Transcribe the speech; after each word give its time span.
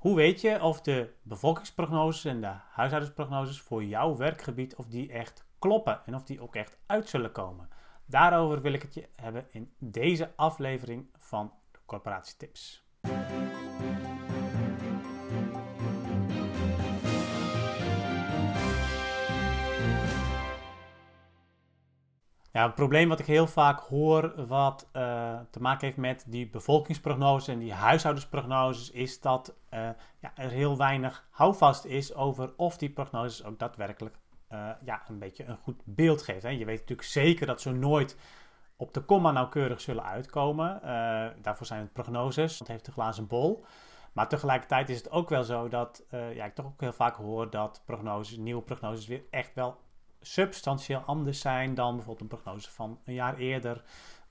Hoe 0.00 0.16
weet 0.16 0.40
je 0.40 0.62
of 0.62 0.80
de 0.80 1.12
bevolkingsprognoses 1.22 2.24
en 2.24 2.40
de 2.40 2.52
huishoudensprognoses 2.70 3.60
voor 3.60 3.84
jouw 3.84 4.16
werkgebied 4.16 4.74
of 4.74 4.86
die 4.86 5.12
echt 5.12 5.44
kloppen 5.58 6.00
en 6.04 6.14
of 6.14 6.24
die 6.24 6.40
ook 6.40 6.54
echt 6.54 6.78
uit 6.86 7.08
zullen 7.08 7.32
komen? 7.32 7.68
Daarover 8.06 8.60
wil 8.60 8.72
ik 8.72 8.82
het 8.82 8.94
je 8.94 9.08
hebben 9.16 9.46
in 9.50 9.72
deze 9.78 10.32
aflevering 10.36 11.06
van 11.16 11.52
de 11.72 11.78
Corporatietips. 11.86 12.84
Ja, 22.52 22.66
het 22.66 22.74
probleem 22.74 23.08
wat 23.08 23.18
ik 23.18 23.26
heel 23.26 23.46
vaak 23.46 23.80
hoor, 23.80 24.46
wat 24.46 24.88
uh, 24.92 25.38
te 25.50 25.60
maken 25.60 25.86
heeft 25.86 25.98
met 25.98 26.24
die 26.28 26.48
bevolkingsprognose 26.48 27.52
en 27.52 27.58
die 27.58 27.72
huishoudensprognoses, 27.72 28.90
is 28.90 29.20
dat 29.20 29.54
uh, 29.74 29.88
ja, 30.18 30.32
er 30.34 30.50
heel 30.50 30.76
weinig 30.76 31.26
houvast 31.30 31.84
is 31.84 32.14
over 32.14 32.52
of 32.56 32.76
die 32.76 32.90
prognoses 32.90 33.44
ook 33.44 33.58
daadwerkelijk 33.58 34.16
uh, 34.52 34.70
ja, 34.84 35.02
een 35.08 35.18
beetje 35.18 35.44
een 35.44 35.56
goed 35.56 35.82
beeld 35.84 36.22
geven. 36.22 36.48
Hè. 36.48 36.56
Je 36.56 36.64
weet 36.64 36.80
natuurlijk 36.80 37.08
zeker 37.08 37.46
dat 37.46 37.60
ze 37.60 37.70
nooit 37.70 38.16
op 38.76 38.94
de 38.94 39.00
komma 39.00 39.30
nauwkeurig 39.30 39.80
zullen 39.80 40.04
uitkomen. 40.04 40.80
daarvoor 41.42 41.66
zijn 41.66 41.80
het 41.80 41.92
prognoses, 41.92 42.58
het 42.58 42.68
heeft 42.68 42.86
een 42.86 42.92
glazen 42.92 43.26
bol. 43.26 43.64
Maar 44.12 44.28
tegelijkertijd 44.28 44.88
is 44.88 44.96
het 44.96 45.10
ook 45.10 45.28
wel 45.28 45.44
zo 45.44 45.68
dat 45.68 46.04
ja, 46.10 46.44
ik 46.44 46.54
toch 46.54 46.66
ook 46.66 46.80
heel 46.80 46.92
vaak 46.92 47.16
hoor 47.16 47.50
dat 47.50 47.82
prognoses, 47.84 48.36
nieuwe 48.36 48.62
prognoses 48.62 49.06
weer 49.06 49.22
echt 49.30 49.54
wel 49.54 49.78
substantieel 50.20 51.00
anders 51.00 51.40
zijn 51.40 51.74
dan 51.74 51.96
bijvoorbeeld 51.96 52.32
een 52.32 52.38
prognose 52.38 52.70
van 52.70 52.98
een 53.04 53.14
jaar 53.14 53.36
eerder 53.36 53.82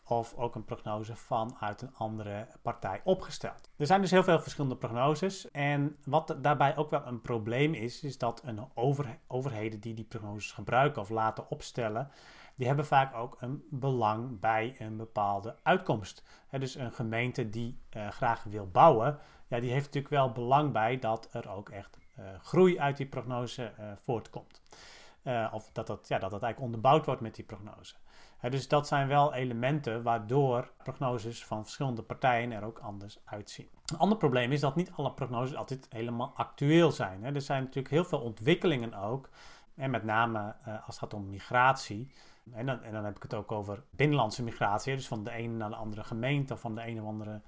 of 0.10 0.34
ook 0.36 0.56
een 0.56 0.66
prognose 0.66 1.16
vanuit 1.16 1.82
een 1.82 1.96
andere 1.96 2.48
partij 2.62 3.02
opgesteld. 3.04 3.70
Er 3.78 3.86
zijn 3.86 4.02
dus 4.02 4.12
heel 4.12 4.24
veel 4.24 4.40
verschillende 4.40 4.76
prognoses 4.76 5.52
en 5.52 5.98
wat 6.06 6.36
daarbij 6.42 6.78
ook 6.78 6.90
wel 6.90 7.06
een 7.06 7.22
probleem 7.22 7.74
is, 7.74 8.04
is 8.04 8.18
dat 8.18 8.42
een 8.46 8.68
over, 8.74 9.20
overheden 9.28 9.80
die 9.80 9.94
die 9.94 10.06
prognoses 10.06 10.52
gebruiken 10.52 11.02
of 11.02 11.10
laten 11.10 11.50
opstellen, 11.50 12.12
die 12.56 12.68
hebben 12.68 12.86
vaak 12.86 13.16
ook 13.16 13.38
een 13.40 13.64
belang 13.70 14.40
bij 14.40 14.76
een 14.80 14.98
bepaalde 14.98 15.56
uitkomst. 15.64 16.24
dus 16.52 16.76
een 16.76 16.92
gemeente 16.92 17.50
die 17.50 17.80
uh, 17.98 18.10
graag 18.10 18.44
wil 18.44 18.68
bouwen, 18.68 19.20
ja, 19.48 19.60
die 19.60 19.72
heeft 19.72 19.86
natuurlijk 19.86 20.14
wel 20.14 20.32
belang 20.32 20.72
bij 20.72 21.00
dat 21.00 21.28
er 21.32 21.50
ook 21.50 21.70
echt 21.70 21.98
uh, 22.20 22.26
groei 22.42 22.80
uit 22.80 22.98
die 22.98 23.06
prognose 23.06 23.74
uh, 23.80 23.92
voortkomt. 23.96 24.62
Uh, 25.24 25.50
of 25.52 25.70
dat 25.72 25.88
dat, 25.88 26.08
ja, 26.08 26.20
dat 26.20 26.32
dat 26.32 26.44
eigenlijk 26.44 26.74
onderbouwd 26.74 27.06
wordt 27.06 27.22
met 27.22 27.36
die 27.36 27.46
prognose. 27.46 27.96
dus 28.50 28.68
dat 28.68 28.88
zijn 28.88 29.08
wel 29.08 29.34
elementen 29.34 30.04
waardoor 30.04 30.72
prognoses 30.84 31.46
van 31.46 31.64
verschillende 31.64 32.02
partijen 32.02 32.52
er 32.52 32.64
ook 32.64 32.80
anders 32.80 33.20
uitzien. 33.26 33.70
Een 33.86 33.98
ander 33.98 34.18
probleem 34.18 34.52
is 34.52 34.60
dat 34.60 34.76
niet 34.76 34.92
alle 34.92 35.12
prognoses 35.12 35.56
altijd 35.56 35.88
helemaal 35.90 36.32
actueel 36.36 36.92
zijn. 36.92 37.24
Er 37.24 37.42
zijn 37.42 37.64
natuurlijk 37.64 37.94
heel 37.94 38.06
veel 38.06 38.20
ontwikkelingen 38.20 38.94
ook. 38.94 39.30
En 39.76 39.92
met 39.92 40.04
name 40.04 40.40
uh, 40.40 40.74
als 40.74 40.86
het 40.86 40.98
gaat 40.98 41.14
om 41.14 41.30
migratie. 41.30 42.12
En 42.54 42.66
dan, 42.66 42.84
en 42.84 42.94
dan, 42.94 43.06
heb 43.06 43.16
ik 43.16 43.24
het 43.24 43.34
ook 43.34 43.52
over 43.52 43.84
binnenlandse 43.90 44.44
migratie. 44.44 44.96
Dus 44.96 45.08
van 45.08 45.24
de 45.24 45.32
ene 45.32 45.54
naar 45.54 45.70
de 45.70 45.76
andere 45.76 46.04
gemeente 46.04 46.54
of 46.54 46.60
van 46.60 46.76
de 46.76 46.82
ene, 46.82 47.02
andere, 47.02 47.42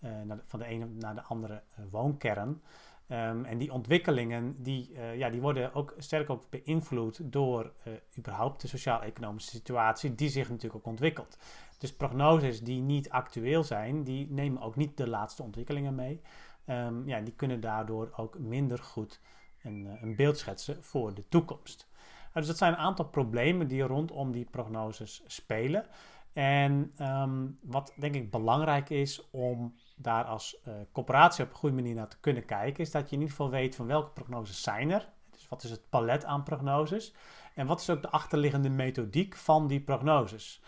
uh, 0.00 0.10
naar 0.24 0.36
de, 0.36 0.42
van 0.46 0.58
de 0.58 0.64
ene 0.64 0.86
naar 0.86 1.14
de 1.14 1.22
andere 1.22 1.62
woonkern. 1.90 2.62
Um, 3.08 3.44
en 3.44 3.58
die 3.58 3.72
ontwikkelingen 3.72 4.62
die, 4.62 4.90
uh, 4.92 5.16
ja, 5.16 5.30
die 5.30 5.40
worden 5.40 5.74
ook 5.74 5.94
sterk 5.98 6.30
ook 6.30 6.50
beïnvloed 6.50 7.20
door 7.32 7.72
uh, 7.86 7.94
überhaupt 8.18 8.60
de 8.60 8.68
sociaal-economische 8.68 9.50
situatie 9.50 10.14
die 10.14 10.28
zich 10.28 10.48
natuurlijk 10.48 10.74
ook 10.74 10.86
ontwikkelt. 10.86 11.38
Dus 11.78 11.92
prognoses 11.92 12.62
die 12.62 12.80
niet 12.80 13.10
actueel 13.10 13.64
zijn, 13.64 14.04
die 14.04 14.30
nemen 14.30 14.62
ook 14.62 14.76
niet 14.76 14.96
de 14.96 15.08
laatste 15.08 15.42
ontwikkelingen 15.42 15.94
mee. 15.94 16.20
Um, 16.66 17.08
ja, 17.08 17.20
die 17.20 17.34
kunnen 17.34 17.60
daardoor 17.60 18.12
ook 18.16 18.38
minder 18.38 18.78
goed 18.78 19.20
een, 19.62 19.84
uh, 19.84 20.02
een 20.02 20.16
beeld 20.16 20.38
schetsen 20.38 20.84
voor 20.84 21.14
de 21.14 21.28
toekomst. 21.28 21.88
dus 22.32 22.46
dat 22.46 22.56
zijn 22.58 22.72
een 22.72 22.78
aantal 22.78 23.08
problemen 23.08 23.68
die 23.68 23.82
rondom 23.82 24.32
die 24.32 24.44
prognoses 24.50 25.22
spelen. 25.26 25.86
En 26.34 26.92
um, 27.00 27.58
wat 27.62 27.92
denk 27.96 28.14
ik 28.14 28.30
belangrijk 28.30 28.90
is 28.90 29.30
om 29.30 29.74
daar 29.96 30.24
als 30.24 30.56
uh, 30.68 30.74
corporatie 30.92 31.44
op 31.44 31.50
een 31.50 31.56
goede 31.56 31.74
manier 31.74 31.94
naar 31.94 32.08
te 32.08 32.20
kunnen 32.20 32.44
kijken, 32.44 32.84
is 32.84 32.90
dat 32.90 33.08
je 33.08 33.14
in 33.14 33.20
ieder 33.20 33.36
geval 33.36 33.50
weet 33.50 33.74
van 33.74 33.86
welke 33.86 34.10
prognoses 34.10 34.62
zijn 34.62 34.90
er. 34.90 35.08
Dus 35.30 35.48
wat 35.48 35.62
is 35.62 35.70
het 35.70 35.88
palet 35.88 36.24
aan 36.24 36.42
prognoses? 36.42 37.14
En 37.54 37.66
wat 37.66 37.80
is 37.80 37.90
ook 37.90 38.02
de 38.02 38.10
achterliggende 38.10 38.68
methodiek 38.68 39.36
van 39.36 39.66
die 39.66 39.80
prognoses? 39.80 40.62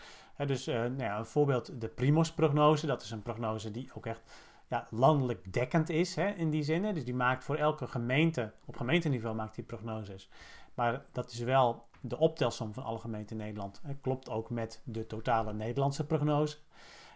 dus 0.45 0.67
uh, 0.67 0.75
nou 0.75 0.97
ja, 0.97 1.17
een 1.17 1.25
voorbeeld, 1.25 1.81
de 1.81 1.87
Primos-prognose. 1.87 2.85
Dat 2.85 3.01
is 3.01 3.11
een 3.11 3.21
prognose 3.21 3.71
die 3.71 3.89
ook 3.93 4.05
echt 4.05 4.21
ja, 4.67 4.87
landelijk 4.89 5.53
dekkend 5.53 5.89
is 5.89 6.15
hè, 6.15 6.29
in 6.29 6.49
die 6.49 6.63
zin. 6.63 6.93
Dus 6.93 7.05
die 7.05 7.15
maakt 7.15 7.43
voor 7.43 7.55
elke 7.55 7.87
gemeente, 7.87 8.53
op 8.65 8.77
gemeenteniveau 8.77 9.35
maakt 9.35 9.55
die 9.55 9.63
prognoses. 9.63 10.29
Maar 10.73 11.05
dat 11.11 11.31
is 11.31 11.39
wel 11.39 11.85
de 12.01 12.17
optelsom 12.17 12.73
van 12.73 12.83
alle 12.83 12.99
gemeenten 12.99 13.37
in 13.39 13.43
Nederland. 13.43 13.81
Hè, 13.83 13.95
klopt 13.95 14.29
ook 14.29 14.49
met 14.49 14.81
de 14.83 15.07
totale 15.07 15.53
Nederlandse 15.53 16.05
prognose. 16.05 16.57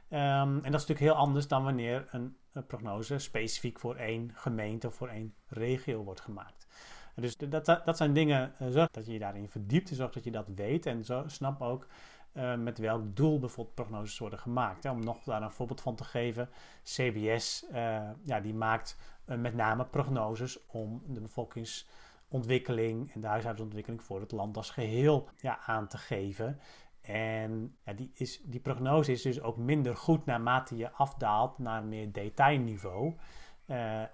Um, 0.10 0.18
en 0.18 0.72
dat 0.72 0.82
is 0.82 0.88
natuurlijk 0.88 1.00
heel 1.00 1.14
anders 1.14 1.48
dan 1.48 1.64
wanneer 1.64 2.08
een, 2.10 2.36
prognose 2.68 3.20
specifiek 3.20 3.80
voor 3.80 3.96
één 3.96 4.32
gemeente 4.34 4.88
of 4.88 4.96
voor 4.96 5.08
één 5.08 5.34
regio 5.48 6.04
wordt 6.04 6.22
gemaakt. 6.22 6.68
dus 7.16 7.38
dat, 7.38 7.66
dat 7.66 7.98
zijn 7.98 8.14
dingen, 8.14 8.54
uh, 8.62 8.68
zorg 8.68 8.90
dat 8.92 9.06
je 9.06 9.14
je 9.14 9.20
daarin 9.20 9.50
verdiept, 9.50 9.90
zorg 9.90 10.12
dat 10.12 10.24
je 10.24 10.32
dat 10.32 10.48
weet 10.56 10.86
en 10.86 11.06
zo, 11.06 11.24
snap 11.28 11.62
ook 11.62 11.88
uh, 12.34 12.56
met 12.56 12.78
welk 12.78 13.16
doel 13.16 13.40
bijvoorbeeld 13.40 13.76
prognoses 13.76 14.18
worden 14.18 14.40
gemaakt. 14.40 14.86
Om 14.86 15.04
nog 15.04 15.24
daar 15.24 15.42
een 15.42 15.52
voorbeeld 15.52 15.82
van 15.82 15.96
te 15.96 16.04
geven, 16.04 16.50
CBS 16.84 17.66
uh, 17.72 18.10
ja, 18.24 18.40
die 18.40 18.54
maakt 18.54 18.98
met 19.26 19.54
name 19.54 19.86
prognoses 19.86 20.66
om 20.68 21.04
de 21.08 21.22
bevolkingsontwikkeling 21.22 23.14
en 23.14 23.22
de 23.22 23.28
huishoudensontwikkeling 23.28 24.04
voor 24.04 24.20
het 24.20 24.32
land 24.32 24.58
als 24.58 24.70
geheel 24.70 25.30
ja, 25.38 25.60
aan 25.66 25.88
te 25.88 25.98
geven. 25.98 26.60
En 27.02 27.78
ja, 27.86 27.94
die, 27.94 28.12
is, 28.14 28.42
die 28.44 28.60
prognose 28.60 29.12
is 29.12 29.22
dus 29.22 29.42
ook 29.42 29.58
minder 29.58 29.98
goed 29.98 30.26
naarmate 30.26 30.78
je 30.78 30.92
afdaalt 30.92 31.58
naar 31.58 31.84
meer 31.84 32.12
detailniveau. 32.12 33.16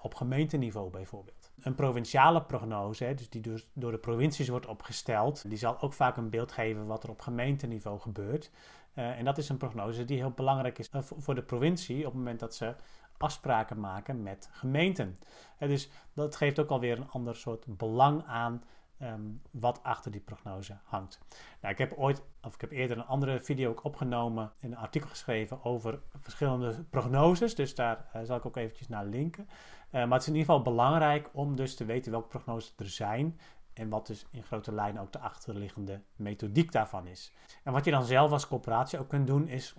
Op 0.02 0.14
gemeenteniveau 0.14 0.90
bijvoorbeeld. 0.90 1.47
Een 1.62 1.76
provinciale 1.76 2.42
prognose, 2.42 3.14
dus 3.14 3.30
die 3.30 3.42
dus 3.42 3.68
door 3.74 3.92
de 3.92 3.98
provincies 3.98 4.48
wordt 4.48 4.66
opgesteld, 4.66 5.50
die 5.50 5.58
zal 5.58 5.82
ook 5.82 5.94
vaak 5.94 6.18
een 6.18 6.30
beeld 6.30 6.52
geven 6.52 6.86
wat 6.86 7.04
er 7.04 7.10
op 7.10 7.22
gemeenteniveau 7.22 8.00
gebeurt. 8.00 8.52
Uh, 8.94 9.18
en 9.18 9.26
dat 9.26 9.38
is 9.38 9.50
een 9.50 9.58
prognose 9.58 10.06
die 10.06 10.18
heel 10.18 10.32
belangrijk 10.32 10.80
is 10.80 10.90
uh, 10.96 11.02
voor 11.04 11.36
de 11.36 11.44
provincie 11.44 11.98
op 11.98 12.06
het 12.06 12.14
moment 12.14 12.40
dat 12.40 12.56
ze 12.56 12.76
afspraken 13.18 13.80
maken 13.80 14.24
met 14.24 14.50
gemeenten. 14.52 15.18
dus 15.60 15.90
dat 16.14 16.36
geeft 16.36 16.60
ook 16.60 16.70
alweer 16.70 16.98
een 16.98 17.10
ander 17.10 17.36
soort 17.36 17.66
belang 17.68 18.24
aan 18.26 18.64
Um, 19.02 19.42
wat 19.52 19.84
achter 19.84 20.12
die 20.12 20.22
prognose 20.22 20.78
hangt. 20.84 21.20
Nou, 21.62 21.74
ik 21.74 21.80
heb 21.80 21.94
ooit, 21.94 22.24
of 22.42 22.54
ik 22.54 22.62
heb 22.62 22.72
eerder 22.72 22.98
een 22.98 23.06
andere 23.06 23.40
video 23.40 23.70
ook 23.70 23.84
opgenomen 23.84 24.52
en 24.60 24.72
een 24.72 24.78
artikel 24.78 25.10
geschreven 25.10 25.64
over 25.64 26.00
verschillende 26.20 26.84
prognoses. 26.90 27.56
Dus 27.56 27.76
daar 27.76 28.12
uh, 28.16 28.22
zal 28.24 28.38
ik 28.38 28.46
ook 28.46 28.56
eventjes 28.58 28.88
naar 28.88 29.06
linken. 29.06 29.48
Uh, 29.48 29.92
maar 29.92 30.12
het 30.12 30.22
is 30.22 30.28
in 30.28 30.36
ieder 30.36 30.50
geval 30.50 30.62
belangrijk 30.62 31.30
om 31.34 31.56
dus 31.56 31.76
te 31.76 31.86
weten 31.86 32.12
welke 32.12 32.28
prognoses 32.28 32.74
er 32.78 32.90
zijn. 32.90 33.40
En 33.74 33.90
wat 33.90 34.08
dus 34.08 34.26
in 34.32 34.44
grote 34.44 34.74
lijnen 34.74 35.02
ook 35.02 35.12
de 35.12 35.20
achterliggende 35.20 36.02
methodiek 36.16 36.72
daarvan 36.72 37.08
is. 37.08 37.34
En 37.64 37.74
wat 37.74 37.86
je 37.86 37.92
dan 37.92 38.06
zelf 38.06 38.32
als 38.32 38.48
coöperatie 38.48 39.00
ook 39.00 39.10
kunt 39.10 39.28
doen, 39.28 39.48
is 39.48 39.76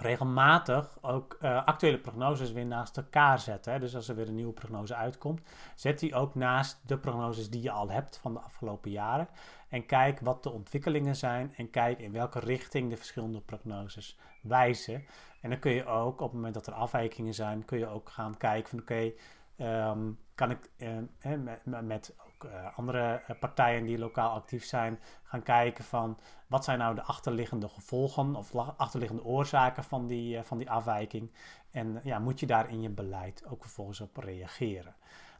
regelmatig 0.00 0.98
ook 1.00 1.38
uh, 1.40 1.64
actuele 1.64 1.98
prognoses 1.98 2.52
weer 2.52 2.66
naast 2.66 2.96
elkaar 2.96 3.38
zetten. 3.38 3.72
Hè. 3.72 3.78
Dus 3.78 3.94
als 3.94 4.08
er 4.08 4.14
weer 4.14 4.28
een 4.28 4.34
nieuwe 4.34 4.52
prognose 4.52 4.94
uitkomt, 4.94 5.40
zet 5.74 5.98
die 5.98 6.14
ook 6.14 6.34
naast 6.34 6.80
de 6.86 6.98
prognoses 6.98 7.50
die 7.50 7.62
je 7.62 7.70
al 7.70 7.90
hebt 7.90 8.18
van 8.18 8.32
de 8.32 8.40
afgelopen 8.40 8.90
jaren. 8.90 9.28
En 9.68 9.86
kijk 9.86 10.20
wat 10.20 10.42
de 10.42 10.50
ontwikkelingen 10.50 11.16
zijn 11.16 11.52
en 11.56 11.70
kijk 11.70 11.98
in 11.98 12.12
welke 12.12 12.38
richting 12.38 12.90
de 12.90 12.96
verschillende 12.96 13.40
prognoses 13.40 14.18
wijzen. 14.42 15.04
En 15.40 15.50
dan 15.50 15.58
kun 15.58 15.72
je 15.72 15.86
ook 15.86 16.20
op 16.20 16.26
het 16.26 16.32
moment 16.32 16.54
dat 16.54 16.66
er 16.66 16.72
afwijkingen 16.72 17.34
zijn, 17.34 17.64
kun 17.64 17.78
je 17.78 17.86
ook 17.86 18.10
gaan 18.10 18.36
kijken 18.36 18.70
van 18.70 18.80
oké, 18.80 19.12
ehm, 19.56 20.10
kan 20.34 20.50
ik 20.50 20.70
uh, 20.76 21.38
met, 21.64 21.84
met 21.84 22.14
uh, 22.44 22.78
andere 22.78 23.22
eh, 23.26 23.38
partijen 23.38 23.84
die 23.84 23.98
lokaal 23.98 24.34
actief 24.34 24.64
zijn 24.64 24.98
gaan 25.22 25.42
kijken 25.42 25.84
van 25.84 26.18
wat 26.46 26.64
zijn 26.64 26.78
nou 26.78 26.94
de 26.94 27.02
achterliggende 27.02 27.68
gevolgen 27.68 28.34
of 28.34 28.54
achterliggende 28.54 29.24
oorzaken 29.24 29.84
van 29.84 30.06
die, 30.06 30.36
uh, 30.36 30.42
van 30.42 30.58
die 30.58 30.70
afwijking. 30.70 31.30
En 31.70 32.00
ja, 32.02 32.18
moet 32.18 32.40
je 32.40 32.46
daar 32.46 32.70
in 32.70 32.82
je 32.82 32.90
beleid 32.90 33.46
ook 33.46 33.62
vervolgens 33.62 34.00
op 34.00 34.16
reageren. 34.16 34.94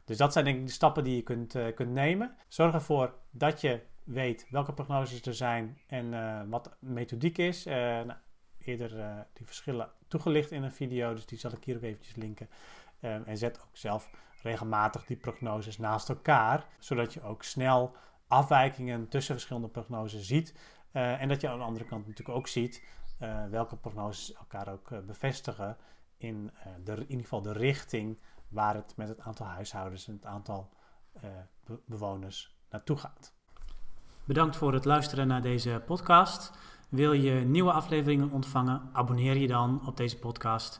Dus 0.05 0.17
dat 0.17 0.33
zijn 0.33 0.45
denk 0.45 0.57
ik 0.57 0.65
de 0.65 0.71
stappen 0.71 1.03
die 1.03 1.15
je 1.15 1.21
kunt, 1.21 1.55
kunt 1.75 1.91
nemen. 1.91 2.35
Zorg 2.47 2.73
ervoor 2.73 3.13
dat 3.31 3.61
je 3.61 3.81
weet 4.03 4.47
welke 4.49 4.73
prognoses 4.73 5.21
er 5.21 5.33
zijn 5.33 5.77
en 5.87 6.49
wat 6.49 6.75
methodiek 6.79 7.37
is. 7.37 7.63
Nou, 7.65 8.13
eerder 8.59 8.89
die 9.33 9.45
verschillen 9.45 9.89
toegelicht 10.07 10.51
in 10.51 10.63
een 10.63 10.71
video, 10.71 11.13
dus 11.13 11.25
die 11.25 11.37
zal 11.37 11.51
ik 11.51 11.63
hier 11.63 11.75
ook 11.75 11.81
eventjes 11.81 12.15
linken. 12.15 12.49
en 12.99 13.37
zet 13.37 13.59
ook 13.59 13.77
zelf 13.77 14.09
regelmatig 14.47 15.05
die 15.05 15.17
prognoses 15.17 15.77
naast 15.77 16.09
elkaar, 16.09 16.65
zodat 16.79 17.13
je 17.13 17.21
ook 17.21 17.43
snel 17.43 17.95
afwijkingen 18.27 19.07
tussen 19.07 19.33
verschillende 19.33 19.67
prognoses 19.67 20.27
ziet. 20.27 20.53
Uh, 20.93 21.21
en 21.21 21.27
dat 21.27 21.41
je 21.41 21.49
aan 21.49 21.57
de 21.57 21.63
andere 21.63 21.85
kant 21.85 22.07
natuurlijk 22.07 22.37
ook 22.37 22.47
ziet 22.47 22.83
uh, 23.21 23.45
welke 23.49 23.75
prognoses 23.75 24.33
elkaar 24.33 24.67
ook 24.67 24.89
uh, 24.89 24.99
bevestigen 24.99 25.77
in, 26.17 26.51
de, 26.83 26.91
in 26.91 27.01
ieder 27.01 27.23
geval 27.23 27.41
de 27.41 27.53
richting 27.53 28.19
waar 28.47 28.75
het 28.75 28.93
met 28.95 29.07
het 29.07 29.19
aantal 29.19 29.45
huishoudens 29.45 30.07
en 30.07 30.13
het 30.13 30.25
aantal 30.25 30.69
bewoners 31.85 32.55
naartoe 32.69 32.97
gaat. 32.97 33.33
Bedankt 34.25 34.55
voor 34.55 34.73
het 34.73 34.85
luisteren 34.85 35.27
naar 35.27 35.41
deze 35.41 35.81
podcast. 35.85 36.51
Wil 36.89 37.13
je 37.13 37.31
nieuwe 37.31 37.71
afleveringen 37.71 38.31
ontvangen? 38.31 38.89
Abonneer 38.93 39.37
je 39.37 39.47
dan 39.47 39.81
op 39.87 39.97
deze 39.97 40.17
podcast. 40.17 40.79